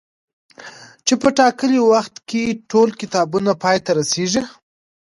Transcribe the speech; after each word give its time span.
چي 1.05 1.13
په 1.21 1.29
ټاکلي 1.37 1.79
وخت 1.91 2.15
کي 2.29 2.43
ټول 2.71 2.89
کتابونه 3.01 3.51
پاي 3.63 3.77
ته 3.85 3.91
رسيږي 3.99 4.43